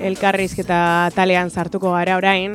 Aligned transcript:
elkarrizketa 0.00 1.10
talean 1.14 1.50
sartuko 1.50 1.92
gara 1.92 2.16
orain, 2.16 2.54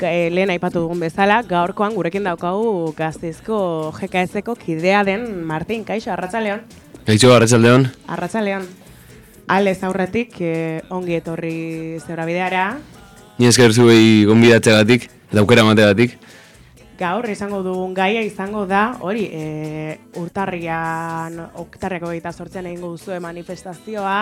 e, 0.00 0.30
lehen 0.32 0.50
aipatu 0.54 0.82
dugun 0.86 1.00
bezala, 1.04 1.42
gaurkoan 1.46 1.94
gurekin 1.94 2.24
daukagu 2.24 2.92
gaztizko 2.96 3.92
GKS-eko 3.98 4.56
kidea 4.56 5.04
den 5.04 5.44
Martin, 5.44 5.84
kaixo, 5.84 6.12
arratzaleon? 6.14 6.64
Kaixo, 7.06 7.32
arratzaleon. 7.34 7.88
Arratzaleon. 8.08 8.66
Aldez 9.46 9.78
aurretik, 9.86 10.40
e, 10.40 10.82
ongi 10.90 11.18
etorri 11.20 11.56
zeura 12.00 12.26
bideara. 12.26 12.66
Ni 13.38 13.46
esker 13.50 13.74
zuei 13.76 14.24
gonbidatzeagatik 14.26 15.10
eta 15.30 15.42
aukera 15.42 15.66
emateagatik. 15.66 16.16
Gaur 16.96 17.28
izango 17.28 17.60
dugun 17.60 17.92
gaia 17.94 18.22
izango 18.24 18.64
da, 18.66 18.96
hori, 19.04 19.28
e, 19.28 19.98
urtarrian, 20.16 21.36
oktarriako 21.60 22.08
gaita 22.14 22.32
sortzean 22.32 22.70
egingo 22.70 22.94
duzue 22.94 23.20
manifestazioa, 23.20 24.20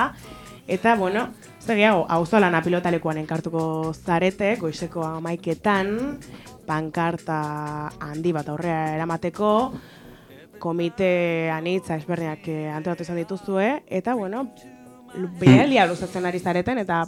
eta, 0.66 0.96
bueno, 0.98 1.29
hau 1.69 2.27
zolan 2.27 2.55
apilotalekuan 2.55 3.19
enkartuko 3.19 3.93
zarete, 3.95 4.57
goizeko 4.61 5.03
amaiketan, 5.05 6.18
pankarta 6.67 7.91
handi 8.00 8.32
bat 8.32 8.49
aurrea 8.49 8.95
eramateko, 8.96 9.72
komite 10.58 11.50
anitza 11.50 11.96
ezberdinak 11.96 12.46
eh, 12.49 12.71
antolatu 12.72 13.03
izan 13.03 13.17
dituzue, 13.17 13.82
eta, 13.89 14.14
bueno, 14.14 14.49
bidelia 15.41 15.86
luzatzen 15.86 16.27
ari 16.27 16.39
zareten, 16.39 16.79
eta 16.79 17.05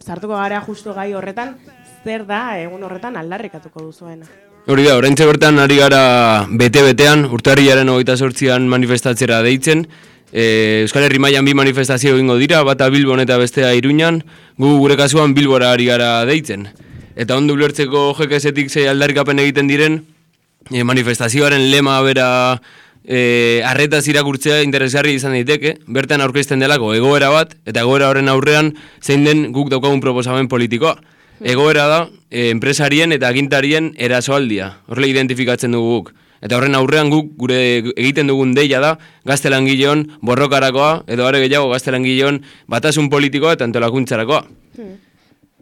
sartuko 0.00 0.36
gara 0.36 0.60
justu 0.66 0.94
gai 0.94 1.12
horretan, 1.14 1.56
zer 2.04 2.26
da 2.26 2.58
egun 2.58 2.82
horretan 2.82 3.16
aldarrikatuko 3.16 3.82
duzuena. 3.82 4.26
Hori 4.68 4.84
da, 4.84 4.96
orain 4.96 5.14
bertan 5.16 5.58
ari 5.58 5.76
gara 5.80 6.46
bete-betean, 6.50 7.24
urtarriaren 7.32 7.88
hogeita 7.88 8.16
sortzian 8.16 8.68
manifestatzera 8.68 9.40
deitzen, 9.42 9.86
e, 10.32 10.82
Euskal 10.84 11.04
Herri 11.04 11.18
Maian 11.18 11.44
bi 11.44 11.54
manifestazio 11.54 12.14
egingo 12.14 12.36
dira, 12.38 12.62
bata 12.62 12.88
Bilbon 12.90 13.20
eta 13.20 13.38
bestea 13.38 13.74
Iruñan, 13.74 14.22
gu 14.58 14.76
gure 14.78 14.96
kasuan 14.96 15.34
Bilbora 15.34 15.72
ari 15.72 15.86
gara 15.86 16.24
deitzen. 16.24 16.68
Eta 17.16 17.36
ondo 17.36 17.54
ulertzeko 17.54 18.12
jekesetik 18.18 18.70
zei 18.70 18.86
aldarrikapen 18.88 19.38
egiten 19.42 19.68
diren, 19.70 20.00
e, 20.70 20.84
manifestazioaren 20.84 21.70
lema 21.70 22.00
bera 22.06 22.28
e, 23.04 23.62
arretaz 23.66 24.06
irakurtzea 24.08 24.62
interesgarri 24.62 25.16
izan 25.18 25.34
daiteke, 25.36 25.76
bertan 25.86 26.22
aurkezten 26.24 26.62
delako 26.62 26.94
egoera 26.94 27.30
bat, 27.32 27.56
eta 27.66 27.84
egoera 27.84 28.10
horren 28.12 28.30
aurrean 28.32 28.74
zein 29.02 29.24
den 29.26 29.50
guk 29.56 29.70
daukagun 29.72 30.00
proposamen 30.00 30.48
politikoa. 30.48 30.98
Egoera 31.40 31.86
da, 31.88 32.00
e, 32.28 32.50
enpresarien 32.50 33.12
eta 33.16 33.30
agintarien 33.32 33.94
erasoaldia, 33.96 34.74
horrela 34.88 35.08
identifikatzen 35.08 35.72
dugu 35.72 35.94
guk. 35.96 36.12
Eta 36.40 36.56
horren 36.56 36.74
aurrean 36.74 37.10
guk 37.12 37.34
gure 37.40 37.58
egiten 37.92 38.30
dugun 38.30 38.54
deia 38.56 38.80
da, 38.80 38.94
gaztelangileon 39.28 40.06
borrokarakoa, 40.24 41.04
edo 41.12 41.26
are 41.28 41.42
gehiago 41.42 41.68
gaztelangileon 41.74 42.40
batasun 42.70 43.10
politikoa 43.12 43.58
eta 43.58 43.68
antolakuntzarakoa. 43.68 44.40
Hmm. 44.78 44.94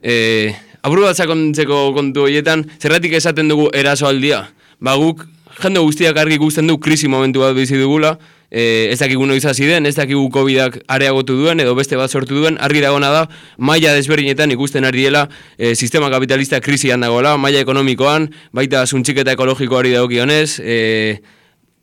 E, 0.02 0.54
aburu 0.86 1.08
bat 1.08 1.18
kontu 1.26 2.28
horietan, 2.28 2.64
zerratik 2.78 3.18
esaten 3.18 3.50
dugu 3.50 3.70
erasoaldia? 3.74 4.46
Ba 4.78 4.94
guk, 4.94 5.26
jende 5.62 5.80
guztiak 5.82 6.16
argi 6.18 6.38
guztien 6.38 6.66
du 6.66 6.78
krisi 6.78 7.08
momentu 7.08 7.40
bat 7.40 7.54
bizi 7.56 7.78
dugula, 7.78 8.16
e, 8.50 8.88
ez 8.92 8.98
dakigu 9.00 9.26
noiz 9.26 9.44
hasi 9.44 9.66
den, 9.68 9.86
ez 9.86 9.94
dakigu 9.96 10.28
COVIDak 10.32 10.80
areagotu 10.88 11.36
duen 11.38 11.60
edo 11.60 11.74
beste 11.78 11.96
bat 11.96 12.10
sortu 12.10 12.38
duen, 12.38 12.58
argi 12.60 12.82
dagona 12.84 13.10
da, 13.12 13.24
maila 13.58 13.94
desberdinetan 13.96 14.52
ikusten 14.54 14.86
ari 14.88 15.08
dela 15.08 15.26
e, 15.56 15.74
sistema 15.74 16.10
kapitalista 16.10 16.60
krisian 16.60 17.04
dagoela, 17.04 17.36
maila 17.36 17.64
ekonomikoan, 17.64 18.30
baita 18.52 18.86
zuntxiketa 18.86 19.34
ekologikoari 19.36 19.96
dagokionez, 19.96 20.60
e, 20.60 20.78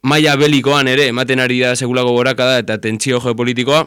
maila 0.06 0.36
belikoan 0.40 0.88
ere, 0.88 1.10
ematen 1.14 1.44
ari 1.44 1.62
da 1.64 1.76
segulako 1.76 2.18
goraka 2.18 2.52
da 2.52 2.58
eta 2.64 2.80
tentsio 2.82 3.22
geopolitikoa, 3.24 3.86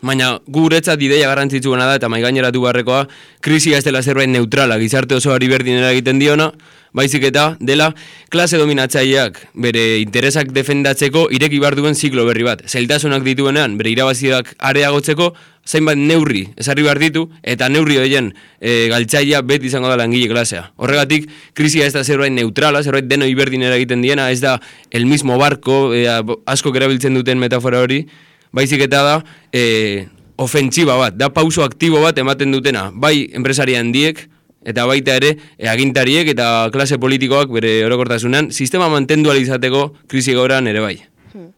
Baina 0.00 0.38
guretzat 0.48 1.02
ideia 1.04 1.28
garrantzitsuena 1.28 1.86
da 1.86 1.98
eta 2.00 2.08
mai 2.08 2.22
gaineratu 2.24 2.62
barrekoa, 2.64 3.04
krisia 3.44 3.78
ez 3.78 3.84
dela 3.84 4.02
zerbait 4.02 4.30
neutrala, 4.32 4.78
gizarte 4.80 5.14
oso 5.18 5.34
ari 5.34 5.48
berdinera 5.48 5.90
egiten 5.92 6.18
diona, 6.18 6.50
baizik 6.96 7.24
eta 7.28 7.56
dela 7.60 7.90
klase 8.32 8.58
dominatzaileak 8.58 9.38
bere 9.62 9.84
interesak 10.00 10.50
defendatzeko 10.56 11.28
ireki 11.36 11.60
bar 11.62 11.76
duen 11.78 11.94
ziklo 11.94 12.24
berri 12.26 12.46
bat. 12.46 12.64
Zailtasunak 12.66 13.22
dituenean 13.26 13.76
bere 13.78 13.92
irabaziak 13.92 14.54
areagotzeko 14.70 15.30
zainbat 15.66 16.00
neurri 16.00 16.46
ezarri 16.58 16.82
behar 16.86 16.98
ditu 16.98 17.26
eta 17.42 17.68
neurri 17.68 18.00
horien 18.00 18.32
e, 18.58 18.88
galtzailea 18.90 19.42
beti 19.46 19.70
izango 19.70 19.92
da 19.92 19.98
langile 20.00 20.30
klasea. 20.32 20.70
Horregatik 20.80 21.28
krisia 21.54 21.86
ez 21.86 21.92
da 21.94 22.02
zerbait 22.04 22.32
neutrala, 22.32 22.82
zerbait 22.82 23.06
deno 23.06 23.28
iberdinera 23.28 23.76
egiten 23.78 24.02
diena, 24.02 24.30
ez 24.30 24.40
da 24.40 24.58
el 24.90 25.06
mismo 25.06 25.38
barko, 25.38 25.92
e, 25.94 26.08
asko 26.46 26.74
erabiltzen 26.74 27.14
duten 27.14 27.38
metafora 27.38 27.84
hori, 27.84 28.06
baizik 28.52 28.86
eta 28.86 29.02
da 29.06 29.16
e, 29.52 30.06
ofentsiba 30.40 30.96
bat, 30.96 31.16
da 31.16 31.30
pauso 31.34 31.64
aktibo 31.64 32.00
bat 32.02 32.18
ematen 32.18 32.52
dutena, 32.52 32.88
bai 32.94 33.28
enpresari 33.36 33.76
handiek, 33.76 34.24
eta 34.64 34.86
baita 34.88 35.16
ere 35.20 35.34
e, 35.56 35.68
agintariek 35.68 36.32
eta 36.34 36.70
klase 36.72 36.98
politikoak 37.00 37.52
bere 37.52 37.78
orokortasunan 37.86 38.50
sistema 38.50 38.88
mantendu 38.92 39.32
izateko 39.32 39.90
krisi 40.08 40.34
gauran 40.34 40.66
ere 40.66 40.80
bai. 40.80 40.96
Hmm. 41.32 41.52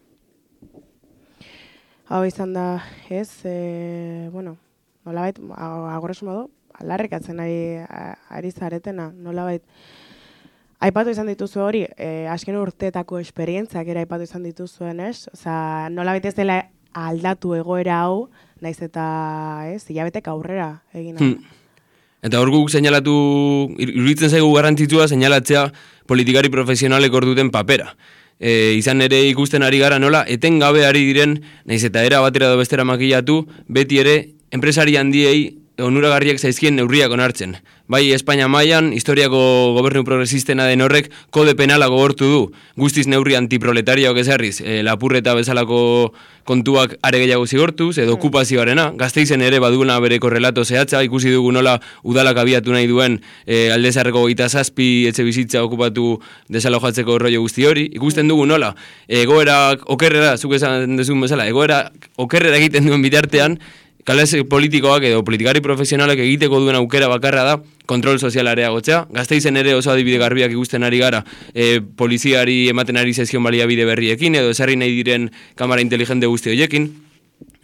Hau 2.08 2.24
izan 2.26 2.52
da, 2.54 2.82
ez, 3.10 3.30
e, 3.44 4.28
bueno, 4.32 4.56
nola 5.06 5.26
bait, 5.26 5.40
agorresu 5.56 6.26
modu, 6.26 6.48
atzen 6.78 7.40
ari, 7.40 7.82
ari 8.30 8.50
zaretena, 8.50 9.12
nola 9.12 9.44
bait, 9.44 9.62
Aipatu 10.82 11.12
izan 11.14 11.28
dituzu 11.30 11.60
hori, 11.62 11.84
e, 11.94 12.26
asken 12.26 12.56
urteetako 12.58 13.20
esperientzak 13.22 13.86
ere 13.86 14.00
aipatu 14.02 14.24
izan 14.26 14.42
dituzuen, 14.42 14.98
ez? 14.98 15.28
Osa, 15.30 15.88
nola 15.94 16.16
ez 16.18 16.34
dela 16.34 16.56
aldatu 16.94 17.54
egoera 17.56 18.02
hau, 18.04 18.28
naiz 18.62 18.78
eta, 18.82 19.04
ez, 19.72 19.82
hilabetek 19.88 20.28
aurrera 20.32 20.82
egin. 20.94 21.18
Hmm. 21.18 21.60
Eta 22.22 22.38
hor 22.38 22.52
guk 22.54 22.70
seinalatu, 22.70 23.14
iruditzen 23.82 24.30
zaigu 24.30 24.52
garrantzitsua 24.54 25.08
seinalatzea 25.10 25.66
politikari 26.06 26.52
profesionalek 26.52 27.14
hor 27.14 27.26
duten 27.26 27.50
papera. 27.50 27.96
E, 28.38 28.74
izan 28.78 29.02
ere 29.02 29.20
ikusten 29.28 29.62
ari 29.66 29.80
gara 29.82 29.98
nola, 30.02 30.22
eten 30.30 30.60
gabe 30.62 30.84
ari 30.86 31.02
diren, 31.08 31.40
naiz 31.66 31.82
eta 31.86 32.04
era 32.06 32.20
batera 32.22 32.50
do 32.52 32.60
bestera 32.60 32.86
makillatu, 32.86 33.42
beti 33.66 33.98
ere, 34.02 34.16
enpresari 34.54 34.96
handiei 34.98 35.61
onuragarriak 35.80 36.40
zaizkien 36.40 36.76
neurriak 36.76 37.12
onartzen. 37.12 37.56
Bai, 37.92 38.06
Espainia 38.14 38.46
mailan 38.48 38.92
historiako 38.96 39.38
gobernu 39.76 40.04
progresistena 40.04 40.64
den 40.68 40.80
horrek 40.84 41.10
kode 41.34 41.54
penala 41.58 41.88
gogortu 41.92 42.28
du. 42.30 42.42
Guztiz 42.80 43.06
neurri 43.10 43.36
antiproletariak 43.36 44.16
ezarriz, 44.22 44.60
e, 44.60 44.82
lapurreta 44.86 45.34
bezalako 45.36 46.12
kontuak 46.48 46.96
are 47.02 47.20
gehiago 47.20 47.46
zigortuz, 47.46 47.98
edo 48.02 48.16
okupazioarena. 48.16 48.90
Gazteizen 48.98 49.42
ere 49.44 49.60
baduguna 49.62 49.98
bere 50.00 50.18
korrelato 50.22 50.64
zehatza, 50.64 51.02
ikusi 51.04 51.34
dugu 51.34 51.52
nola 51.52 51.78
udalak 52.02 52.40
abiatu 52.42 52.72
nahi 52.72 52.88
duen 52.88 53.20
e, 53.46 53.70
aldezarreko 53.74 54.24
gita 54.30 54.48
zazpi 54.48 55.06
etxe 55.10 55.24
bizitza 55.24 55.62
okupatu 55.64 56.16
desalojatzeko 56.48 57.18
rollo 57.18 57.44
guzti 57.44 57.68
hori. 57.68 57.88
Ikusten 57.92 58.28
dugu 58.28 58.46
nola, 58.46 58.74
egoerak 59.08 59.88
okerrera, 59.90 60.36
zuk 60.36 60.56
esan 60.58 60.96
dezun 60.96 61.20
bezala, 61.20 61.46
egoera 61.48 61.84
okerrera 62.16 62.56
egiten 62.56 62.88
duen 62.88 63.04
bitartean, 63.04 63.60
kalez 64.04 64.34
politikoak 64.50 65.04
edo 65.06 65.22
politikari 65.24 65.62
profesionalak 65.62 66.18
egiteko 66.24 66.60
duen 66.60 66.76
aukera 66.78 67.08
bakarra 67.08 67.44
da 67.46 67.54
kontrol 67.86 68.18
sozialarea 68.18 68.70
gotzea. 68.70 69.06
Gazteizen 69.12 69.56
ere 69.56 69.74
oso 69.74 69.92
adibide 69.92 70.18
garbiak 70.18 70.52
ikusten 70.54 70.82
ari 70.82 70.98
gara 70.98 71.22
e, 71.54 71.80
poliziari 71.80 72.68
ematen 72.72 72.96
ari 72.96 73.14
zezion 73.14 73.44
baliabide 73.44 73.86
berriekin 73.86 74.34
edo 74.38 74.50
esarri 74.50 74.76
nahi 74.76 74.96
diren 75.02 75.30
kamara 75.56 75.84
inteligente 75.84 76.26
guzti 76.26 76.54
horiekin. 76.54 76.90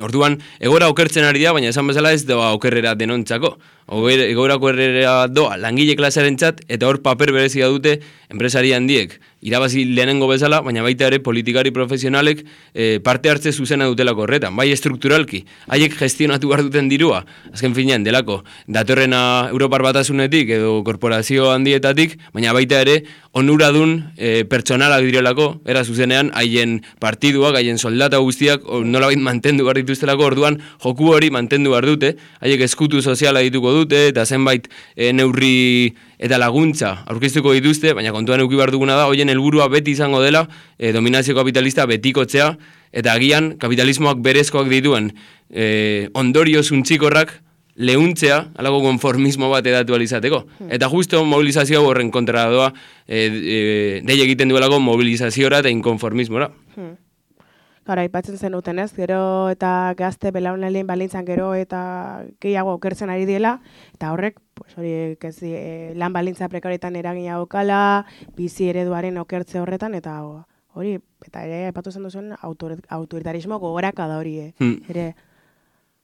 Orduan, 0.03 0.39
egora 0.63 0.89
okertzen 0.91 1.27
ari 1.27 1.43
da, 1.43 1.53
baina 1.55 1.71
esan 1.73 1.87
bezala 1.91 2.13
ez 2.15 2.25
doa 2.27 2.53
okerrera 2.55 2.95
denontzako. 2.99 3.57
Egora 3.89 4.59
okerrera 4.59 5.27
doa 5.33 5.57
langile 5.57 5.97
klasearen 5.97 6.37
txat, 6.37 6.61
eta 6.69 6.87
hor 6.87 7.01
paper 7.01 7.33
berezia 7.33 7.69
dute 7.73 8.01
enpresari 8.29 8.75
handiek. 8.77 9.15
Irabazi 9.41 9.85
lehenengo 9.87 10.27
bezala, 10.29 10.59
baina 10.67 10.83
baita 10.83 11.07
ere 11.07 11.21
politikari 11.25 11.71
profesionalek 11.71 12.43
e, 12.75 12.99
parte 13.01 13.31
hartze 13.31 13.53
zuzena 13.53 13.87
dutelako 13.87 14.27
horretan, 14.27 14.57
bai 14.59 14.67
estrukturalki, 14.75 15.45
haiek 15.71 15.95
gestionatu 15.97 16.51
behar 16.51 16.65
duten 16.67 16.91
dirua, 16.91 17.23
azken 17.53 17.77
finean, 17.77 18.03
delako, 18.05 18.43
datorrena 18.67 19.49
Europar 19.53 19.85
batasunetik 19.87 20.51
edo 20.59 20.83
korporazio 20.85 21.53
handietatik, 21.53 22.19
baina 22.35 22.53
baita 22.53 22.83
ere 22.83 22.99
onuradun 23.39 23.95
e, 24.19 24.43
pertsonala 24.51 24.99
direlako, 25.01 25.61
era 25.65 25.85
zuzenean, 25.87 26.33
haien 26.35 26.81
partiduak, 27.01 27.55
haien 27.61 27.79
soldata 27.79 28.19
guztiak, 28.19 28.67
nola 28.85 29.13
mantendu 29.23 29.65
behar 29.65 29.79
dituztelako, 29.81 30.33
orduan 30.33 30.59
joku 30.83 31.15
hori 31.15 31.31
mantendu 31.31 31.73
behar 31.77 31.87
dute, 31.87 32.17
haiek 32.43 32.67
eskutu 32.67 33.01
soziala 33.07 33.47
dituko 33.47 33.78
dute, 33.79 34.09
eta 34.13 34.27
zenbait 34.27 34.69
e, 34.97 35.13
neurri 35.13 35.95
eta 36.19 36.39
laguntza 36.41 37.05
aurkeztuko 37.07 37.55
dituzte, 37.57 37.95
baina 37.95 38.13
kontuan 38.13 38.43
euki 38.45 38.59
behar 38.59 38.73
duguna 38.75 38.99
da, 38.99 39.07
hoien 39.11 39.31
helburua 39.31 39.69
beti 39.73 39.95
izango 39.97 40.23
dela, 40.23 40.47
e, 40.79 40.93
dominazio 40.93 41.37
kapitalista 41.39 41.87
betikotzea, 41.87 42.53
eta 42.93 43.15
agian 43.15 43.55
kapitalismoak 43.61 44.23
berezkoak 44.25 44.71
dituen 44.73 45.13
e, 45.51 46.09
ondorio 46.19 46.63
zuntxikorrak 46.63 47.39
lehuntzea, 47.79 48.39
alago 48.59 48.81
konformismo 48.83 49.49
bat 49.53 49.67
edatu 49.71 49.95
alizateko. 49.95 50.43
Hmm. 50.59 50.71
Eta 50.75 50.89
justo 50.91 51.23
mobilizazio 51.25 51.85
horren 51.87 52.11
kontra 52.11 52.49
doa, 52.51 52.73
e, 53.07 53.29
e, 54.03 54.17
egiten 54.19 54.51
duelako 54.51 54.81
mobilizaziora 54.83 55.63
eta 55.63 55.71
inkonformismora. 55.71 56.51
Hmm. 56.75 56.97
Gara, 57.89 58.03
aipatzen 58.05 58.37
zen 58.37 58.53
uten 58.53 58.79
ez, 58.83 58.91
gero 58.93 59.49
eta 59.49 59.95
gazte 59.97 60.29
belaunalien 60.35 60.87
balintzan 60.87 61.25
gero 61.25 61.55
eta 61.57 61.79
gehiago 62.45 62.75
okertzen 62.77 63.09
ari 63.09 63.25
diela, 63.25 63.55
eta 63.97 64.11
horrek, 64.13 64.37
pues, 64.59 64.75
hori, 64.77 64.91
kezi, 65.23 65.55
e, 65.57 65.71
lan 65.97 66.13
balintza 66.13 66.51
prekaretan 66.53 66.99
eragina 67.01 67.39
okala, 67.41 68.05
bizi 68.37 68.69
ereduaren 68.69 69.17
okertze 69.25 69.63
horretan, 69.63 69.97
eta 69.97 70.19
hori, 70.21 70.99
eta 71.25 71.47
ere, 71.49 71.63
aipatu 71.71 71.95
zen 71.95 72.05
duzuen, 72.05 72.35
autoritarismo 72.43 73.57
gogoraka 73.63 74.07
da 74.11 74.21
hori, 74.21 74.37
eh? 74.43 74.53
hmm. 74.61 74.85
ere, 74.93 75.07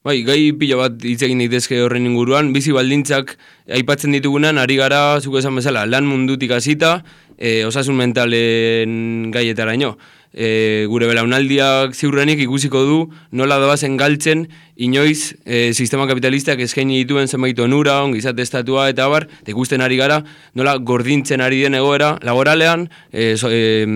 Bai, 0.05 0.19
gai 0.21 0.53
pila 0.61 0.77
bat 0.77 1.05
hitz 1.09 1.23
egin 1.25 1.39
daitezke 1.41 1.79
horren 1.81 2.05
inguruan, 2.05 2.51
bizi 2.53 2.75
baldintzak 2.77 3.31
aipatzen 3.73 4.13
ditugunan, 4.13 4.59
ari 4.61 4.77
gara, 4.77 4.99
zuko 5.17 5.39
esan 5.41 5.57
bezala, 5.57 5.87
lan 5.89 6.05
mundutik 6.05 6.51
hasita, 6.53 6.99
e, 7.39 7.63
osasun 7.65 7.97
mentalen 7.97 9.31
gaietara 9.33 9.73
ino. 9.79 9.95
E, 10.35 10.85
gure 10.93 11.09
belaunaldiak 11.09 11.97
ziurrenik 11.97 12.43
ikusiko 12.45 12.85
du 12.85 12.99
nola 13.33 13.57
doazen 13.63 13.97
galtzen 13.97 14.45
inoiz 14.77 15.39
e, 15.47 15.73
sistema 15.73 16.05
kapitalistak 16.11 16.61
eskaini 16.61 17.01
dituen 17.07 17.33
zenbait 17.33 17.65
onura, 17.65 18.03
ongizate 18.05 18.45
estatua 18.45 18.91
eta 18.93 19.09
bar, 19.09 19.25
eta 19.41 19.57
ikusten 19.57 19.81
ari 19.81 19.97
gara 19.97 20.21
nola 20.53 20.77
gordintzen 20.77 21.41
ari 21.41 21.65
den 21.65 21.81
egoera 21.81 22.19
laboralean, 22.21 22.91
e, 23.09 23.39
so, 23.41 23.49
e, 23.49 23.89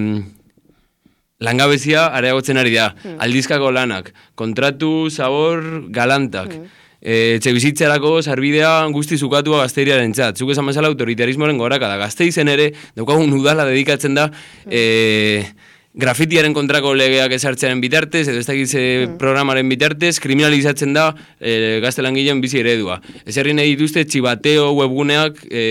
langabezia 1.41 2.09
areagotzen 2.15 2.59
ari 2.59 2.75
da. 2.75 2.91
Hmm. 3.03 3.17
Aldizkako 3.23 3.71
lanak, 3.75 4.13
kontratu, 4.35 5.09
zabor, 5.11 5.63
galantak. 5.95 6.53
Hmm. 6.55 6.67
E, 6.99 7.39
etxe 7.39 7.53
bizitzerako 7.55 8.17
sarbidea 8.27 8.73
guzti 8.95 9.17
zukatua 9.17 9.63
gazteriaren 9.63 10.13
txat. 10.13 10.39
Zuk 10.39 10.51
esan 10.55 10.67
bezala 10.67 10.91
autoritarismoaren 10.91 11.59
goraka 11.61 11.91
da. 11.91 11.99
Gazte 12.01 12.27
izen 12.27 12.51
ere, 12.51 12.73
daukagun 12.99 13.33
udala 13.39 13.69
dedikatzen 13.69 14.19
da, 14.19 14.29
hmm. 14.31 14.73
e, 14.75 15.69
grafitiaren 15.99 16.55
kontrako 16.55 16.93
legeak 16.95 17.33
esartzearen 17.35 17.81
bitartez, 17.83 18.27
edo 18.29 18.43
ez 18.43 18.47
dakiz 18.47 18.73
hmm. 18.75 19.17
programaren 19.23 19.71
bitartez, 19.71 20.17
kriminalizatzen 20.23 20.95
da 20.95 21.13
e, 21.39 21.79
gazte 21.85 22.03
langileen 22.03 22.43
bizi 22.43 22.65
eredua. 22.65 22.99
Ez 23.25 23.39
herri 23.39 23.55
nahi 23.55 23.77
dituzte 23.77 24.05
txibateo 24.11 24.73
webguneak 24.79 25.45
e, 25.51 25.63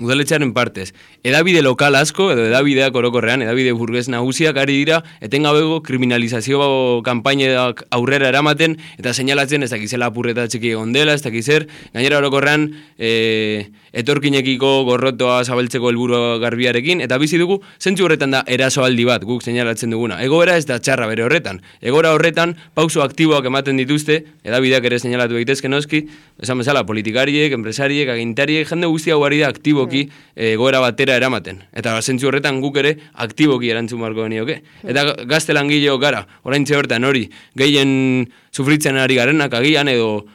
udaletxearen 0.00 0.52
partez. 0.54 0.92
Edabide 1.26 1.62
lokal 1.62 1.96
asko, 1.98 2.30
edo 2.32 2.46
edabideak 2.48 2.94
orokorrean, 2.94 3.42
edabide 3.42 3.72
burgues 3.76 4.06
nagusiak 4.12 4.56
ari 4.60 4.78
dira, 4.80 5.00
etengabego 5.24 5.80
kriminalizazio 5.86 7.02
kampainak 7.06 7.84
aurrera 7.94 8.28
eramaten, 8.30 8.78
eta 8.98 9.12
seinalatzen 9.14 9.66
ez 9.66 9.70
dakizela 9.72 10.10
apurreta 10.12 10.46
txiki 10.48 10.72
egon 10.76 10.92
dela, 10.94 11.16
ez 11.18 11.22
dakizer, 11.24 11.66
gainera 11.94 12.20
orokorrean 12.22 12.68
e, 12.98 13.68
etorkinekiko 13.98 14.72
gorrotoa 14.88 15.40
zabaltzeko 15.44 15.90
helburu 15.90 16.38
garbiarekin, 16.42 17.02
eta 17.04 17.18
bizi 17.18 17.40
dugu, 17.40 17.60
zentzu 17.82 18.06
horretan 18.06 18.36
da 18.36 18.44
erasoaldi 18.46 19.06
bat, 19.08 19.26
guk 19.26 19.42
seinalatzen 19.42 19.90
duguna. 19.94 20.20
Egora 20.24 20.56
ez 20.58 20.66
da 20.68 20.78
txarra 20.78 21.08
bere 21.10 21.26
horretan. 21.26 21.62
Egora 21.82 22.14
horretan, 22.14 22.54
pauso 22.78 23.02
aktiboak 23.02 23.46
ematen 23.50 23.78
dituzte, 23.80 24.22
edabideak 24.46 24.86
ere 24.86 25.02
seinalatu 25.02 25.38
egitezke 25.40 25.70
noski, 25.70 26.04
esan 26.42 26.62
bezala, 26.62 26.84
politikariek, 26.86 27.52
enpresariek, 27.56 28.12
agintariek, 28.14 28.68
jende 28.68 28.90
guztia 28.90 29.18
guari 29.18 29.42
da 29.42 29.50
aktiboki 29.88 30.08
mm. 30.08 30.52
egoera 30.52 30.80
batera 30.80 31.16
eramaten. 31.16 31.62
Eta 31.72 31.98
zentzu 32.00 32.28
horretan 32.28 32.60
guk 32.60 32.76
ere 32.76 32.96
aktiboki 33.14 33.70
erantzun 33.72 34.00
marko 34.00 34.24
genioke. 34.24 34.62
Eta 34.84 35.14
gazte 35.26 35.56
langileo 35.56 35.98
gara, 35.98 36.26
orain 36.44 36.64
horretan 36.68 37.04
hori, 37.04 37.28
gehien 37.56 38.28
sufritzen 38.52 38.96
ari 38.96 39.16
garenak 39.16 39.54
agian 39.54 39.88
edo 39.88 40.26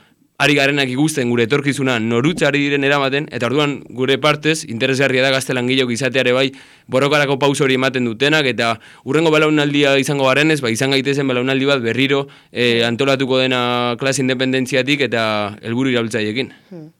ari 0.44 0.56
garenak 0.58 0.90
ikusten 0.90 1.30
gure 1.30 1.46
etorkizuna 1.46 2.00
norutzari 2.02 2.60
diren 2.60 2.84
eramaten, 2.84 3.30
eta 3.32 3.48
orduan 3.48 3.78
gure 3.96 4.18
partez, 4.20 4.66
interesgarria 4.66 5.22
da 5.24 5.30
gazte 5.32 5.54
langileok 5.54 5.94
izateare 5.94 6.34
bai, 6.34 6.50
borrokarako 6.92 7.38
paus 7.40 7.62
hori 7.62 7.78
ematen 7.78 8.10
dutenak, 8.10 8.50
eta 8.50 8.74
urrengo 9.06 9.32
belaunaldia 9.32 9.94
izango 10.02 10.26
garenez, 10.28 10.60
bai 10.60 10.74
izan 10.74 10.92
gaitezen 10.92 11.30
belaunaldi 11.30 11.70
bat 11.70 11.86
berriro 11.86 12.26
eh, 12.52 12.82
antolatuko 12.84 13.40
dena 13.40 13.96
klase 14.02 14.26
independentziatik 14.26 15.06
eta 15.08 15.24
helburu 15.62 15.94
irabiltzaiekin. 15.94 16.52
Hmm 16.74 16.92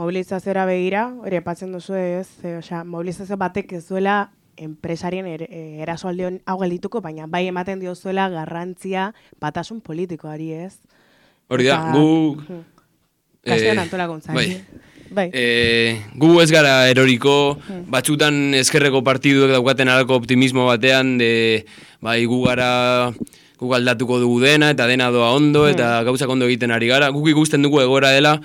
mobilizaziora 0.00 0.64
begira, 0.68 1.08
hori 1.20 1.40
epatzen 1.40 1.72
duzu 1.76 1.96
ez, 1.98 2.28
e, 2.42 2.56
osea, 2.60 2.84
mobilizazio 2.88 3.36
batek 3.40 3.74
ez 3.76 3.84
duela 3.88 4.30
enpresarien 4.60 5.28
er, 5.28 5.46
e, 5.48 5.80
erasoaldion 5.84 6.40
hau 6.48 6.58
geldituko, 6.62 7.02
baina 7.04 7.28
bai 7.30 7.46
ematen 7.48 7.80
diozuela 7.82 8.28
garrantzia 8.32 9.10
batasun 9.40 9.80
politikoari 9.84 10.52
ez. 10.66 10.74
Hori 11.50 11.68
da, 11.68 11.80
gu... 11.92 12.40
Kastean 13.40 13.78
eh, 13.78 13.82
antolakuntza. 13.86 14.34
Bai. 14.36 14.48
bai. 15.16 15.26
E, 15.32 15.44
gu 16.20 16.32
ez 16.42 16.50
gara 16.52 16.74
eroriko, 16.92 17.34
batzutan 17.92 18.54
ezkerreko 18.58 19.00
partiduek 19.04 19.52
daukaten 19.56 19.88
alako 19.88 20.20
optimismo 20.20 20.68
batean, 20.68 21.16
de, 21.20 21.30
bai, 22.04 22.20
gu 22.28 22.42
gara 22.44 22.70
guk 23.60 23.74
aldatuko 23.76 24.16
dugu 24.22 24.38
dena, 24.40 24.70
eta 24.72 24.86
dena 24.88 25.10
doa 25.12 25.34
ondo, 25.36 25.66
eta 25.68 25.98
gauzak 26.06 26.30
ondo 26.32 26.46
egiten 26.48 26.72
ari 26.72 26.88
gara. 26.88 27.10
Guk 27.12 27.28
ikusten 27.28 27.60
dugu 27.66 27.82
egora 27.82 28.14
dela, 28.16 28.38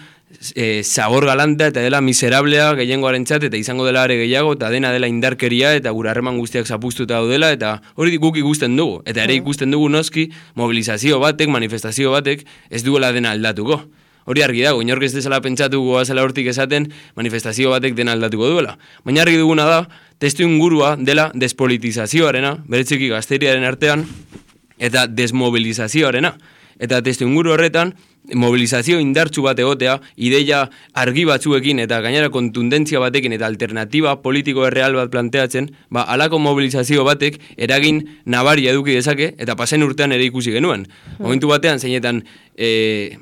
e, 0.55 0.83
zabor 0.83 1.25
galanta 1.25 1.67
eta 1.67 1.81
dela 1.81 2.01
miserablea 2.01 2.73
gehiengoaren 2.79 3.25
txat, 3.25 3.47
eta 3.49 3.57
izango 3.57 3.85
dela 3.85 4.03
are 4.03 4.17
gehiago, 4.19 4.53
eta 4.57 4.69
dena 4.73 4.91
dela 4.93 5.07
indarkeria, 5.07 5.73
eta 5.77 5.91
gura 5.95 6.11
harreman 6.11 6.39
guztiak 6.39 6.67
zapustuta 6.67 7.21
dela, 7.29 7.51
eta 7.55 7.81
hori 7.95 8.17
guk 8.17 8.37
ikusten 8.41 8.75
dugu. 8.77 9.01
Eta 9.05 9.23
ere 9.23 9.37
ikusten 9.37 9.71
dugu 9.71 9.89
noski, 9.89 10.29
mobilizazio 10.55 11.19
batek, 11.23 11.51
manifestazio 11.53 12.11
batek, 12.15 12.45
ez 12.69 12.83
duela 12.83 13.11
dena 13.15 13.35
aldatuko. 13.35 13.83
Hori 14.25 14.41
argi 14.41 14.63
dago, 14.65 14.81
inork 14.81 15.03
ez 15.05 15.13
dezala 15.13 15.37
pentsatu 15.45 15.83
goazela 15.85 16.23
hortik 16.25 16.47
esaten, 16.49 16.87
manifestazio 17.15 17.69
batek 17.69 17.93
dena 17.97 18.15
aldatuko 18.17 18.49
duela. 18.55 18.73
Baina 19.05 19.21
argi 19.21 19.37
duguna 19.37 19.67
da, 19.69 19.83
testu 20.17 20.41
ingurua 20.47 20.95
dela 20.97 21.29
despolitizazioarena, 21.37 22.55
beretziki 22.65 23.11
gazteriaren 23.13 23.67
artean, 23.69 24.07
eta 24.81 25.05
desmobilizazioarena. 25.07 26.33
Eta 26.81 26.99
testu 27.05 27.23
inguru 27.29 27.53
horretan, 27.53 27.93
mobilizazio 28.33 28.99
indartsu 28.99 29.43
bat 29.45 29.59
egotea, 29.59 29.99
ideia 30.15 30.65
argi 30.93 31.25
batzuekin 31.29 31.79
eta 31.83 32.01
gainera 32.01 32.31
kontundentzia 32.33 32.99
batekin 33.03 33.35
eta 33.37 33.45
alternativa 33.45 34.15
politiko 34.23 34.65
erreal 34.67 34.97
bat 34.97 35.11
planteatzen, 35.13 35.69
ba, 35.89 36.05
alako 36.15 36.39
mobilizazio 36.39 37.05
batek 37.05 37.39
eragin 37.57 38.03
nabari 38.25 38.67
eduki 38.71 38.97
dezake 38.97 39.33
eta 39.37 39.55
pasen 39.55 39.83
urtean 39.83 40.15
ere 40.15 40.25
ikusi 40.25 40.55
genuen. 40.55 40.87
Hmm. 40.87 41.23
Momentu 41.25 41.51
batean, 41.51 41.79
zeinetan, 41.79 42.23
e, 42.57 43.17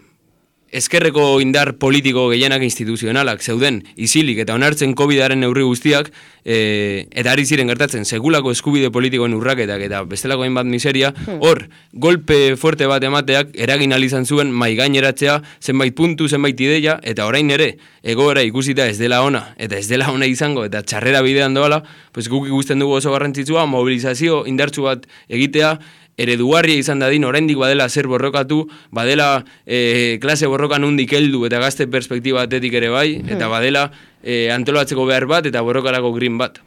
eskerreko 0.74 1.38
indar 1.44 1.76
politiko 1.78 2.26
gehienak 2.32 2.64
instituzionalak 2.66 3.44
zeuden 3.46 3.84
isilik 3.96 4.40
eta 4.44 4.56
onartzen 4.58 4.96
COVIDaren 4.98 5.40
neurri 5.44 5.64
guztiak 5.68 6.10
e, 6.44 7.06
eta 7.12 7.34
ari 7.36 7.46
ziren 7.46 7.70
gertatzen 7.70 8.06
segulako 8.06 8.52
eskubide 8.52 8.90
politikoen 8.94 9.36
urraketak 9.38 9.86
eta 9.88 10.02
bestelako 10.10 10.48
hainbat 10.48 10.68
miseria 10.68 11.14
hmm. 11.14 11.40
hor 11.46 11.68
golpe 11.94 12.56
fuerte 12.60 12.90
bat 12.90 13.04
emateak 13.06 13.54
eragin 13.54 13.94
izan 14.04 14.26
zuen 14.26 14.52
mai 14.52 14.74
gaineratzea 14.76 15.42
zenbait 15.62 15.96
puntu 15.96 16.28
zenbait 16.28 16.60
ideia 16.60 17.00
eta 17.04 17.28
orain 17.30 17.50
ere 17.52 17.78
egoera 18.04 18.42
ikusita 18.42 18.88
ez 18.90 18.98
dela 18.98 19.22
ona 19.24 19.54
eta 19.58 19.78
ez 19.78 19.88
dela 19.88 20.10
ona 20.12 20.26
izango 20.26 20.66
eta 20.66 20.82
txarrera 20.82 21.22
bidean 21.22 21.54
doala 21.54 21.84
pues 22.12 22.28
guk 22.30 22.48
ikusten 22.48 22.80
dugu 22.80 22.98
oso 22.98 23.12
garrantzitsua 23.12 23.66
mobilizazio 23.66 24.44
indartsu 24.50 24.90
bat 24.90 25.06
egitea 25.30 25.78
ereduarria 26.18 26.78
izan 26.78 27.02
dadin, 27.02 27.26
oraindik 27.26 27.58
badela 27.58 27.88
zer 27.90 28.08
borrokatu, 28.08 28.64
badela 28.92 29.44
e, 29.66 30.20
klase 30.22 30.48
borrokan 30.48 30.86
undik 30.86 31.14
heldu 31.14 31.46
eta 31.48 31.62
gazte 31.64 31.88
perspektiba 31.88 32.44
atetik 32.46 32.74
ere 32.78 32.92
bai, 32.94 33.08
hmm. 33.18 33.34
eta 33.36 33.50
badela 33.52 33.88
e, 34.22 34.50
antolatzeko 34.54 35.08
behar 35.10 35.26
bat 35.30 35.50
eta 35.50 35.64
borrokarako 35.66 36.14
green 36.14 36.38
bat. 36.38 36.62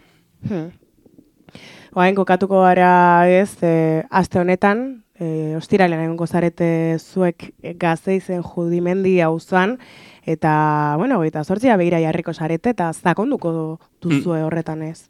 Hmm. 0.49 0.71
Oain, 1.97 2.15
kokatuko 2.15 2.61
gara 2.67 3.25
ez, 3.33 3.57
e, 3.65 4.03
aste 4.11 4.43
honetan, 4.43 4.83
e, 5.17 5.55
ostiralean 5.57 6.05
egon 6.05 6.19
gozarete 6.21 6.69
zuek 7.01 7.53
gazteizen 7.81 8.43
judimendi 8.45 9.17
hauzan, 9.25 9.79
eta, 10.27 10.95
bueno, 10.99 11.23
eta 11.25 11.45
sortzia 11.45 11.79
behira 11.81 12.03
jarriko 12.03 12.35
zarete, 12.35 12.75
eta 12.77 12.91
zakonduko 12.93 13.53
duzue 14.03 14.41
hmm. 14.41 14.49
horretan 14.51 14.83
ez. 14.83 15.07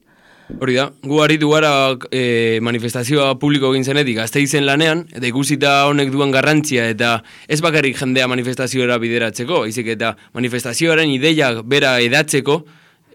Hori 0.47 0.77
da, 0.79 0.87
gu 1.03 1.19
haritu 1.25 1.49
gara 1.51 1.71
e, 2.15 2.61
manifestazioa 2.63 3.33
publiko 3.43 3.73
egin 3.73 3.83
zenetik, 3.83 4.21
azte 4.23 4.39
izen 4.39 4.63
lanean, 4.69 5.03
eta 5.11 5.27
ikusita 5.27 5.73
honek 5.91 6.13
duen 6.15 6.31
garrantzia, 6.31 6.87
eta 6.93 7.17
ez 7.51 7.59
bakarrik 7.65 7.99
jendea 7.99 8.29
manifestazioa 8.31 9.01
bideratzeko, 9.03 9.65
izik 9.67 9.91
eta 9.97 10.15
manifestazioaren 10.39 11.11
ideiak 11.11 11.65
bera 11.67 11.97
edatzeko, 12.05 12.61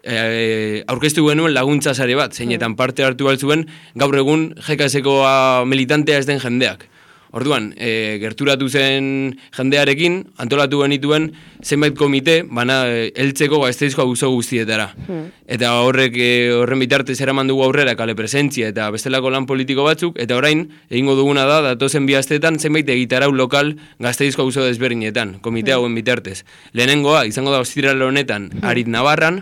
e, 0.04 0.84
aurkeztu 0.92 1.24
genuen 1.30 1.56
laguntza 1.56 1.96
sare 1.96 2.18
bat, 2.20 2.36
zeinetan 2.36 2.76
parte 2.76 3.06
hartu 3.06 3.30
baltzuen, 3.30 3.64
gaur 3.96 4.20
egun 4.20 4.50
jekasekoa 4.68 5.64
militantea 5.64 6.20
ez 6.20 6.28
den 6.28 6.42
jendeak. 6.42 6.91
Orduan, 7.32 7.70
e, 7.80 8.18
gerturatu 8.20 8.68
zen 8.68 9.38
jendearekin, 9.56 10.18
antolatu 10.42 10.82
genituen 10.82 11.30
zenbait 11.64 11.96
komite, 11.96 12.42
bana 12.44 12.82
e, 12.92 13.06
heltzeko 13.16 13.62
gazteizko 13.62 14.04
auzo 14.04 14.28
guztietara. 14.34 14.90
Hmm. 15.06 15.30
Eta 15.48 15.70
horrek 15.80 16.18
e, 16.20 16.28
horren 16.52 16.82
bitartez 16.84 17.16
eraman 17.24 17.48
dugu 17.48 17.64
aurrera 17.64 17.96
kale 17.96 18.12
presentzia 18.18 18.68
eta 18.68 18.90
bestelako 18.92 19.32
lan 19.32 19.48
politiko 19.48 19.86
batzuk, 19.88 20.20
eta 20.20 20.36
orain, 20.36 20.66
egingo 20.92 21.16
duguna 21.16 21.46
da, 21.48 21.62
datozen 21.70 22.04
bihaztetan 22.08 22.60
zenbait 22.60 22.88
egitarau 22.92 23.32
lokal 23.32 23.78
gazteizko 24.02 24.44
auzo 24.44 24.68
desberdinetan, 24.68 25.38
komite 25.40 25.72
hmm. 25.72 25.80
hauen 25.80 25.96
bitartez. 25.96 26.42
Lehenengoa, 26.76 27.24
izango 27.32 27.56
da 27.56 27.64
hostiral 27.64 28.04
honetan, 28.10 28.50
hmm. 28.52 28.68
arit 28.68 28.92
nabarran, 28.92 29.40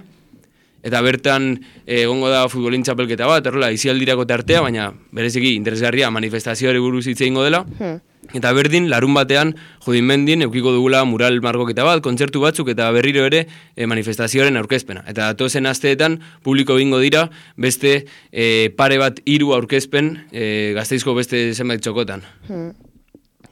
eta 0.83 1.01
bertan 1.05 1.53
egongo 1.87 2.31
da 2.33 2.47
futbolin 2.49 2.85
txapelketa 2.87 3.27
bat, 3.29 3.47
horrela, 3.47 3.73
izialdirako 3.75 4.27
tartea, 4.27 4.63
baina 4.65 4.91
bereziki 5.13 5.55
interesgarria 5.57 6.11
manifestazioari 6.11 6.81
buruz 6.81 7.07
hitz 7.07 7.21
egingo 7.21 7.45
dela. 7.45 7.65
Hmm. 7.79 7.99
Eta 8.37 8.53
berdin, 8.55 8.87
larun 8.91 9.15
batean, 9.17 9.55
jodin 9.83 10.07
mendin, 10.07 10.45
eukiko 10.47 10.71
dugula 10.75 11.01
mural 11.09 11.41
margoketa 11.43 11.87
bat, 11.87 12.03
kontzertu 12.05 12.43
batzuk 12.43 12.69
eta 12.71 12.91
berriro 12.95 13.25
ere 13.27 13.47
e, 13.75 13.89
manifestazioaren 13.91 14.59
aurkezpena. 14.61 15.03
Eta 15.11 15.33
datozen 15.33 15.67
asteetan, 15.67 16.21
publiko 16.47 16.77
bingo 16.79 17.01
dira, 17.03 17.27
beste 17.59 18.05
e, 18.31 18.45
pare 18.79 19.01
bat 19.03 19.19
hiru 19.27 19.55
aurkezpen 19.57 20.13
e, 20.31 20.45
gazteizko 20.79 21.17
beste 21.19 21.43
zenbait 21.55 21.83
txokotan. 21.83 22.23
Hmm. 22.47 22.71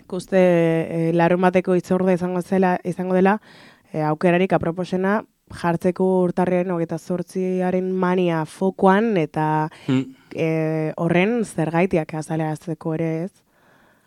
Kuste, 0.08 0.38
e, 0.38 1.00
larun 1.16 1.42
bateko 1.42 1.74
itzorde 1.76 2.14
izango, 2.14 2.42
zela, 2.42 2.76
izango 2.86 3.18
dela, 3.18 3.38
e, 3.90 4.04
aukerarik 4.06 4.54
aproposena, 4.54 5.22
jartzeko 5.54 6.06
urtarriaren 6.26 6.70
hogeita 6.74 6.98
zortziaren 6.98 7.92
mania 7.92 8.44
fokuan, 8.44 9.16
eta 9.16 9.68
hmm. 9.86 10.04
e, 10.34 10.48
horren 10.96 11.42
zergaitiak 11.44 12.14
azaleazteko 12.22 12.96
ere 12.98 13.12
ez. 13.26 13.32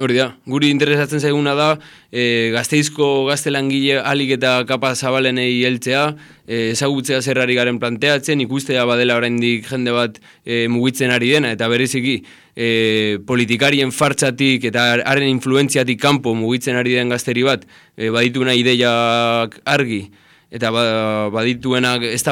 Hori 0.01 0.15
da, 0.17 0.31
guri 0.49 0.71
interesatzen 0.73 1.21
zaiguna 1.21 1.51
da 1.53 1.67
e, 2.09 2.49
gazteizko 2.55 3.27
gaztelangile 3.27 3.99
alik 4.01 4.31
eta 4.39 4.53
kapa 4.65 4.95
zabalenei 4.95 5.61
heltzea, 5.67 6.07
e, 6.47 6.71
ezagutzea 6.71 7.19
zerrari 7.21 7.53
garen 7.59 7.77
planteatzen, 7.77 8.41
ikustea 8.41 8.87
badela 8.89 9.19
oraindik 9.19 9.69
jende 9.69 9.93
bat 9.93 10.17
e, 10.41 10.65
mugitzen 10.73 11.13
ari 11.13 11.29
dena, 11.35 11.51
eta 11.53 11.69
bereziki 11.69 12.15
e, 12.55 13.19
politikarien 13.29 13.93
fartzatik 13.93 14.65
eta 14.71 14.87
haren 15.05 15.29
influentziatik 15.29 16.01
kanpo 16.01 16.33
mugitzen 16.33 16.81
ari 16.81 16.97
den 16.97 17.13
gazteri 17.13 17.45
bat, 17.45 17.69
e, 17.93 18.09
badituna 18.09 18.57
ideiak 18.57 19.61
argi, 19.69 20.07
eta 20.51 20.71
ba, 20.71 20.83
badituenak 21.31 22.03
ez 22.03 22.23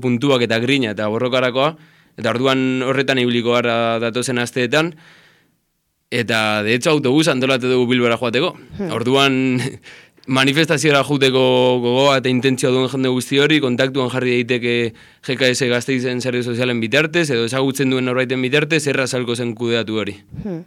puntuak 0.00 0.42
eta 0.42 0.58
grina 0.58 0.90
eta 0.90 1.08
borrokarakoa, 1.08 1.76
eta 2.16 2.30
orduan 2.30 2.82
horretan 2.82 3.18
ibiliko 3.18 3.52
gara 3.52 3.98
datozen 3.98 4.38
asteetan, 4.38 4.94
Eta, 6.10 6.64
de 6.64 6.74
hecho, 6.74 6.90
autobus 6.90 7.28
antolatu 7.28 7.68
dugu 7.70 7.86
bilbora 7.86 8.16
joateko. 8.18 8.56
Hmm. 8.78 8.90
Orduan, 8.90 9.60
manifestazioa 10.38 11.04
joateko 11.06 11.42
gogoa 11.84 12.16
eta 12.18 12.28
intentzioa 12.28 12.72
duen 12.74 12.90
jende 12.90 13.12
guzti 13.14 13.38
hori, 13.38 13.60
kontaktuan 13.62 14.10
jarri 14.10 14.40
daiteke 14.40 14.74
GKS 15.26 15.70
gazteizen 15.70 16.20
zerbio 16.20 16.42
sozialen 16.42 16.82
bitartez, 16.82 17.28
edo 17.30 17.46
ezagutzen 17.46 17.94
duen 17.94 18.10
norbaiten 18.10 18.42
bitartez, 18.42 18.82
erra 18.90 19.06
salko 19.06 19.36
zen 19.36 19.54
kudeatu 19.54 20.02
hori. 20.02 20.18
Hmm. 20.42 20.64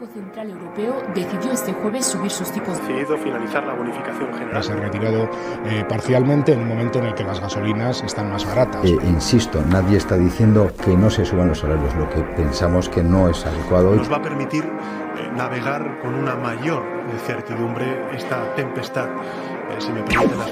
Banco 0.00 0.14
Central 0.14 0.50
Europeo 0.50 1.02
decidió 1.14 1.52
este 1.52 1.74
jueves 1.74 2.06
subir 2.06 2.30
sus 2.30 2.50
tipos. 2.50 2.78
Decidido 2.78 3.18
finalizar 3.18 3.62
la 3.64 3.74
bonificación 3.74 4.32
general. 4.32 4.64
Se 4.64 4.72
ha 4.72 4.76
retirado 4.76 5.28
eh, 5.66 5.84
parcialmente 5.86 6.52
en 6.52 6.60
un 6.60 6.68
momento 6.68 7.00
en 7.00 7.06
el 7.06 7.14
que 7.14 7.22
las 7.22 7.38
gasolinas 7.38 8.02
están 8.02 8.30
más 8.30 8.46
baratas. 8.46 8.82
Eh, 8.84 8.96
insisto, 9.04 9.62
nadie 9.68 9.98
está 9.98 10.16
diciendo 10.16 10.72
que 10.82 10.96
no 10.96 11.10
se 11.10 11.26
suban 11.26 11.48
los 11.48 11.58
salarios, 11.58 11.94
lo 11.96 12.08
que 12.08 12.22
pensamos 12.22 12.88
que 12.88 13.02
no 13.02 13.28
es 13.28 13.44
adecuado. 13.44 13.94
Nos 13.94 14.10
va 14.10 14.16
a 14.16 14.22
permitir 14.22 14.64
eh, 14.64 15.30
navegar 15.36 16.00
con 16.00 16.14
una 16.14 16.34
mayor 16.34 16.82
certidumbre 17.26 18.16
esta 18.16 18.54
tempestad, 18.54 19.06
eh, 19.06 19.80
si 19.80 19.92
me 19.92 20.02
permiten 20.02 20.38
las 20.38 20.50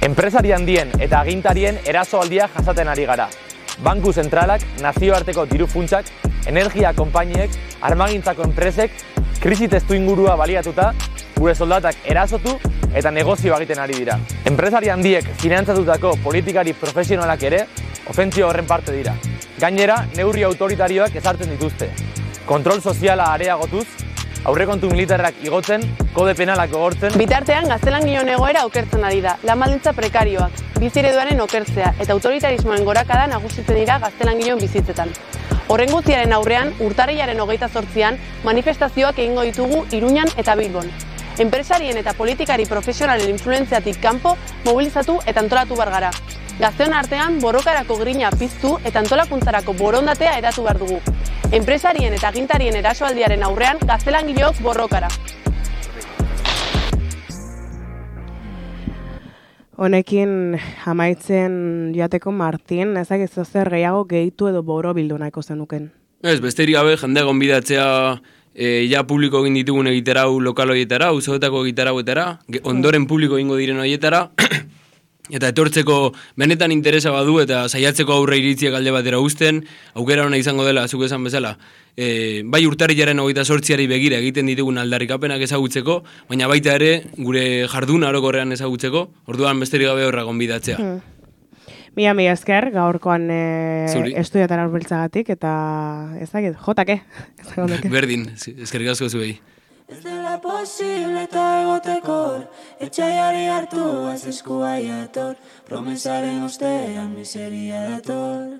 Enpresari 0.00 0.52
handien 0.52 0.90
eta 1.00 1.20
agintarien 1.20 1.78
erasoaldia 1.84 2.48
jasaten 2.48 2.88
ari 2.88 3.04
gara. 3.04 3.28
Banku 3.82 4.12
zentralak, 4.12 4.62
nazioarteko 4.80 5.44
diru 5.46 5.66
funtsak 5.66 6.06
energia 6.46 6.94
konpainiek, 6.96 7.50
armagintzako 7.80 8.44
enpresek, 8.48 8.92
krisi 9.42 9.68
testu 9.68 9.94
ingurua 9.94 10.36
baliatuta, 10.36 10.92
gure 11.38 11.54
soldatak 11.54 12.00
erasotu 12.04 12.56
eta 12.94 13.10
negozio 13.14 13.54
egiten 13.56 13.78
ari 13.82 14.00
dira. 14.00 14.18
Enpresari 14.48 14.90
handiek 14.90 15.26
finantzatutako 15.42 16.16
politikari 16.24 16.74
profesionalak 16.74 17.42
ere, 17.50 17.64
ofentzio 18.10 18.48
horren 18.48 18.66
parte 18.66 18.94
dira. 18.96 19.14
Gainera, 19.58 20.04
neurri 20.16 20.44
autoritarioak 20.46 21.14
ezartzen 21.20 21.50
dituzte. 21.54 21.90
Kontrol 22.46 22.80
soziala 22.80 23.32
areagotuz, 23.34 23.86
aurrekontu 24.48 24.88
militarrak 24.90 25.42
igotzen, 25.44 25.82
kode 26.14 26.34
penalak 26.38 26.70
gogortzen. 26.72 27.16
Bitartean, 27.20 27.68
gaztelan 27.68 28.06
gion 28.06 28.30
egoera 28.32 28.64
okertzen 28.66 29.04
ari 29.04 29.20
da, 29.20 29.36
lan 29.44 29.80
prekarioak, 29.96 30.52
bizireduaren 30.78 31.40
okertzea 31.40 31.94
eta 31.98 32.12
autoritarismoen 32.12 32.84
gorakada 32.84 33.26
nagusitzen 33.26 33.76
dira 33.76 33.98
gaztelan 33.98 34.40
gion 34.40 34.58
bizitzetan. 34.58 35.10
Horren 35.68 35.90
guztiaren 35.92 36.32
aurrean, 36.32 36.70
urtarriaren 36.80 37.40
hogeita 37.44 37.66
zortzian, 37.68 38.16
manifestazioak 38.44 39.18
egingo 39.20 39.42
ditugu 39.44 39.82
Iruñan 39.92 40.30
eta 40.40 40.54
Bilbon. 40.56 40.88
Enpresarien 41.44 41.98
eta 42.00 42.14
politikari 42.16 42.64
profesionalen 42.66 43.28
influenziatik 43.28 44.00
kanpo 44.00 44.32
mobilizatu 44.64 45.18
eta 45.26 45.44
antolatu 45.44 45.76
bargara. 45.76 46.10
Gazteon 46.58 46.96
artean, 46.96 47.36
borrokarako 47.38 47.98
grina 48.00 48.30
piztu 48.32 48.78
eta 48.82 49.04
antolakuntzarako 49.04 49.76
borondatea 49.76 50.38
edatu 50.40 50.64
behar 50.64 50.80
dugu. 50.80 51.02
Enpresarien 51.52 52.16
eta 52.16 52.32
gintarien 52.32 52.74
erasoaldiaren 52.80 53.44
aurrean, 53.44 53.78
gaztelan 53.84 54.32
borrokara. 54.62 55.08
Honekin 59.78 60.58
amaitzen 60.90 61.52
jateko 61.94 62.32
Martin, 62.34 62.96
ezak 62.98 63.20
ez 63.22 63.44
zer 63.44 63.68
gehiago 63.70 64.00
gehitu 64.10 64.48
edo 64.50 64.64
boro 64.66 64.90
bildu 64.94 65.14
nahiko 65.20 65.42
zenuken. 65.42 65.84
Ez, 66.26 66.40
besterik 66.42 66.74
gabe, 66.74 66.96
jendea 66.98 67.22
gonbidatzea 67.28 67.84
e, 68.54 68.88
ja 68.90 69.04
publiko 69.06 69.44
egin 69.44 69.60
ditugun 69.60 69.86
egitarau 69.86 70.40
lokal 70.42 70.74
horietara, 70.74 71.12
uzoetako 71.14 71.62
egitarau 71.62 71.94
etara, 72.02 72.26
ondoren 72.66 73.06
publiko 73.06 73.38
egingo 73.38 73.60
diren 73.60 73.78
horietara, 73.78 74.24
Eta 75.28 75.50
etortzeko 75.52 75.98
benetan 76.40 76.72
interesa 76.72 77.12
badu 77.12 77.38
eta 77.42 77.66
saiatzeko 77.68 78.14
aurre 78.14 78.38
iritziak 78.40 78.78
alde 78.78 78.94
batera 78.94 79.20
uzten, 79.20 79.62
aukera 79.94 80.24
hona 80.24 80.40
izango 80.40 80.64
dela, 80.64 80.86
zuk 80.88 81.04
esan 81.04 81.26
bezala, 81.26 81.56
e, 81.96 82.42
bai 82.44 82.64
urtarriaren 82.68 83.20
hogeita 83.20 83.44
sortziari 83.44 83.86
begira 83.90 84.20
egiten 84.22 84.48
ditugun 84.48 84.80
aldarrikapenak 84.80 85.44
ezagutzeko, 85.48 86.00
baina 86.30 86.48
baita 86.48 86.78
ere 86.78 86.92
gure 87.18 87.44
jardun 87.68 88.08
arokorrean 88.08 88.56
ezagutzeko, 88.56 89.08
orduan 89.26 89.60
besterik 89.60 89.90
gabe 89.90 90.08
horra 90.08 90.24
gonbidatzea. 90.28 90.78
Hmm. 90.78 90.98
Mila, 91.98 92.12
mila 92.14 92.32
esker, 92.36 92.68
gaurkoan 92.70 93.26
e, 93.34 93.42
estudiatan 94.20 94.60
arbeltzagatik, 94.62 95.32
eta 95.34 95.52
ez 96.22 96.30
dakit, 96.30 96.56
jotake. 96.62 97.00
Berdin, 97.96 98.28
eskerrik 98.38 98.94
asko 98.94 99.10
zuei. 99.10 99.34
Ez 99.88 100.02
dela 100.04 100.34
posible 100.36 101.22
eta 101.24 101.42
egotekor 101.62 102.42
Etxaiari 102.84 103.46
hartu 103.48 103.84
az 104.10 104.26
eskua 104.28 104.74
jator. 104.84 105.36
Promesaren 105.64 106.42
ostean 106.44 107.14
miseria 107.16 107.80
dator. 107.88 108.58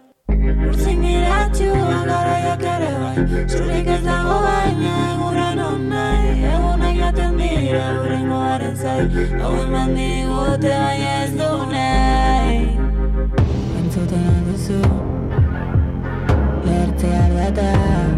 Urtzin 0.69 1.03
giratxua 1.05 1.99
garaiak 2.09 2.65
ere 2.73 2.93
bai. 3.03 3.45
Zurik 3.45 3.91
ez 3.97 4.01
dago 4.07 4.39
baina 4.47 4.95
eguren 5.11 5.61
on 5.67 5.85
nahi 5.91 6.33
Egunak 6.55 6.97
jaten 7.03 7.37
dira 7.43 7.85
urrengo 7.99 8.39
haren 8.47 8.77
zai. 8.77 9.29
Hau 9.43 9.53
eman 9.67 9.93
digute 10.01 10.73
baina 10.73 11.11
ez 11.27 11.33
du 11.37 11.51
nahi. 11.75 12.63
Entzuten 13.83 14.25
alduzu 14.33 14.81
Lertzea 16.65 17.29
data 17.37 18.18